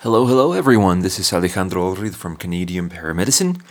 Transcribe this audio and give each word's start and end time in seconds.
Hello, 0.00 0.26
hello, 0.26 0.52
everyone. 0.52 1.00
This 1.00 1.18
is 1.18 1.32
Alejandro 1.32 1.94
Olrid 1.94 2.14
from 2.14 2.36
Canadian 2.36 2.90
Paramedicine, 2.90 3.62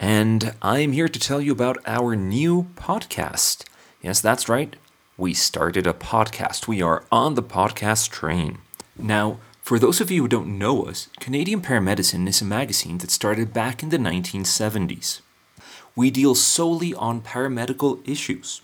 and 0.00 0.52
I'm 0.60 0.90
here 0.90 1.08
to 1.08 1.18
tell 1.20 1.40
you 1.40 1.52
about 1.52 1.78
our 1.86 2.16
new 2.16 2.66
podcast. 2.74 3.62
Yes, 4.02 4.20
that's 4.20 4.48
right. 4.48 4.74
We 5.16 5.32
started 5.32 5.86
a 5.86 5.92
podcast. 5.92 6.66
We 6.66 6.82
are 6.82 7.04
on 7.12 7.36
the 7.36 7.42
podcast 7.44 8.10
train. 8.10 8.58
Now, 8.98 9.38
for 9.62 9.78
those 9.78 10.00
of 10.00 10.10
you 10.10 10.22
who 10.22 10.28
don't 10.28 10.58
know 10.58 10.82
us, 10.86 11.08
Canadian 11.20 11.62
Paramedicine 11.62 12.26
is 12.26 12.42
a 12.42 12.44
magazine 12.44 12.98
that 12.98 13.12
started 13.12 13.52
back 13.52 13.80
in 13.80 13.90
the 13.90 13.96
1970s. 13.96 15.20
We 15.94 16.10
deal 16.10 16.34
solely 16.34 16.94
on 16.94 17.20
paramedical 17.22 18.06
issues, 18.08 18.60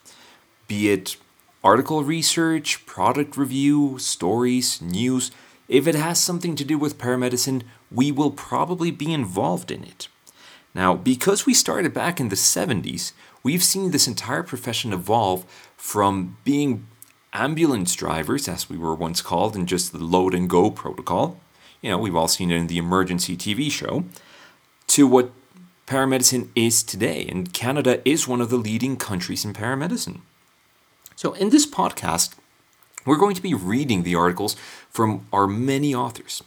be 0.66 0.90
it 0.90 1.16
article 1.62 2.02
research, 2.02 2.84
product 2.84 3.36
review, 3.36 3.96
stories, 4.00 4.82
news 4.82 5.30
if 5.68 5.86
it 5.86 5.94
has 5.94 6.20
something 6.20 6.56
to 6.56 6.64
do 6.64 6.78
with 6.78 6.98
paramedicine, 6.98 7.62
we 7.90 8.12
will 8.12 8.30
probably 8.30 8.90
be 8.90 9.12
involved 9.12 9.70
in 9.70 9.82
it. 9.84 10.08
Now, 10.74 10.94
because 10.94 11.46
we 11.46 11.54
started 11.54 11.94
back 11.94 12.20
in 12.20 12.28
the 12.28 12.36
70s, 12.36 13.12
we've 13.42 13.64
seen 13.64 13.90
this 13.90 14.06
entire 14.06 14.42
profession 14.42 14.92
evolve 14.92 15.44
from 15.76 16.36
being 16.44 16.86
ambulance 17.32 17.94
drivers, 17.94 18.48
as 18.48 18.68
we 18.68 18.76
were 18.76 18.94
once 18.94 19.22
called, 19.22 19.56
in 19.56 19.66
just 19.66 19.92
the 19.92 19.98
load 19.98 20.34
and 20.34 20.50
go 20.50 20.70
protocol. 20.70 21.40
You 21.80 21.90
know, 21.90 21.98
we've 21.98 22.16
all 22.16 22.28
seen 22.28 22.50
it 22.50 22.56
in 22.56 22.66
the 22.66 22.78
emergency 22.78 23.36
TV 23.36 23.70
show, 23.70 24.04
to 24.88 25.06
what 25.06 25.30
paramedicine 25.86 26.48
is 26.54 26.82
today. 26.82 27.26
And 27.28 27.52
Canada 27.52 28.00
is 28.08 28.28
one 28.28 28.40
of 28.40 28.50
the 28.50 28.56
leading 28.56 28.96
countries 28.96 29.44
in 29.44 29.52
paramedicine. 29.52 30.20
So, 31.14 31.32
in 31.34 31.50
this 31.50 31.66
podcast, 31.66 32.34
we're 33.06 33.16
going 33.16 33.34
to 33.36 33.42
be 33.42 33.54
reading 33.54 34.02
the 34.02 34.14
articles 34.14 34.56
from 34.90 35.26
our 35.32 35.46
many 35.46 35.94
authors. 35.94 36.42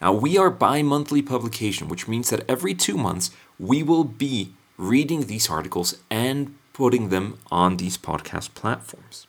Now, 0.00 0.12
we 0.12 0.36
are 0.38 0.50
bi 0.50 0.82
monthly 0.82 1.22
publication, 1.22 1.88
which 1.88 2.06
means 2.06 2.30
that 2.30 2.48
every 2.48 2.74
two 2.74 2.96
months 2.96 3.30
we 3.58 3.82
will 3.82 4.04
be 4.04 4.52
reading 4.76 5.26
these 5.26 5.48
articles 5.50 5.96
and 6.10 6.54
putting 6.72 7.08
them 7.08 7.38
on 7.50 7.76
these 7.76 7.98
podcast 7.98 8.54
platforms. 8.54 9.26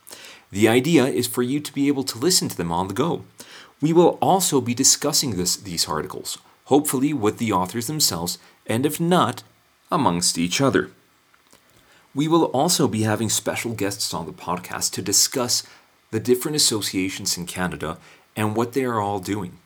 The 0.50 0.68
idea 0.68 1.06
is 1.06 1.26
for 1.26 1.42
you 1.42 1.60
to 1.60 1.72
be 1.72 1.88
able 1.88 2.04
to 2.04 2.18
listen 2.18 2.48
to 2.48 2.56
them 2.56 2.72
on 2.72 2.88
the 2.88 2.94
go. 2.94 3.24
We 3.80 3.92
will 3.92 4.18
also 4.20 4.60
be 4.60 4.74
discussing 4.74 5.36
this, 5.36 5.56
these 5.56 5.88
articles, 5.88 6.38
hopefully 6.66 7.12
with 7.12 7.38
the 7.38 7.52
authors 7.52 7.86
themselves, 7.86 8.38
and 8.66 8.86
if 8.86 9.00
not, 9.00 9.42
amongst 9.90 10.38
each 10.38 10.60
other. 10.60 10.90
We 12.14 12.28
will 12.28 12.44
also 12.46 12.88
be 12.88 13.02
having 13.02 13.28
special 13.28 13.72
guests 13.72 14.14
on 14.14 14.26
the 14.26 14.32
podcast 14.32 14.92
to 14.92 15.02
discuss 15.02 15.64
the 16.14 16.20
different 16.20 16.54
associations 16.54 17.36
in 17.36 17.44
Canada, 17.44 17.98
and 18.36 18.54
what 18.54 18.72
they 18.72 18.84
are 18.84 19.00
all 19.00 19.18
doing. 19.18 19.58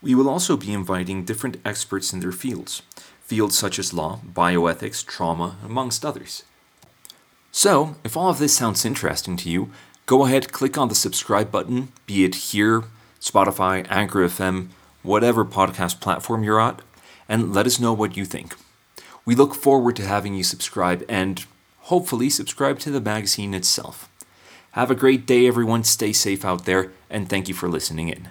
We 0.00 0.14
will 0.14 0.26
also 0.26 0.56
be 0.56 0.72
inviting 0.72 1.26
different 1.26 1.58
experts 1.66 2.14
in 2.14 2.20
their 2.20 2.32
fields, 2.32 2.80
fields 3.20 3.58
such 3.58 3.78
as 3.78 3.92
law, 3.92 4.20
bioethics, 4.26 5.04
trauma, 5.04 5.58
amongst 5.62 6.02
others. 6.02 6.44
So, 7.52 7.96
if 8.04 8.16
all 8.16 8.30
of 8.30 8.38
this 8.38 8.56
sounds 8.56 8.86
interesting 8.86 9.36
to 9.36 9.50
you, 9.50 9.70
go 10.06 10.24
ahead, 10.24 10.50
click 10.50 10.78
on 10.78 10.88
the 10.88 10.94
subscribe 10.94 11.52
button, 11.52 11.92
be 12.06 12.24
it 12.24 12.36
here, 12.36 12.84
Spotify, 13.20 13.86
Anchor 13.90 14.20
FM, 14.20 14.68
whatever 15.02 15.44
podcast 15.44 16.00
platform 16.00 16.42
you're 16.42 16.58
at, 16.58 16.80
and 17.28 17.52
let 17.52 17.66
us 17.66 17.78
know 17.78 17.92
what 17.92 18.16
you 18.16 18.24
think. 18.24 18.54
We 19.26 19.34
look 19.34 19.54
forward 19.54 19.96
to 19.96 20.06
having 20.06 20.32
you 20.32 20.42
subscribe 20.42 21.04
and 21.06 21.44
hopefully 21.92 22.30
subscribe 22.30 22.78
to 22.78 22.90
the 22.90 23.02
magazine 23.02 23.52
itself. 23.52 24.08
Have 24.76 24.90
a 24.90 24.94
great 24.94 25.24
day, 25.24 25.46
everyone. 25.46 25.84
Stay 25.84 26.12
safe 26.12 26.44
out 26.44 26.66
there, 26.66 26.92
and 27.08 27.30
thank 27.30 27.48
you 27.48 27.54
for 27.54 27.66
listening 27.66 28.10
in. 28.10 28.28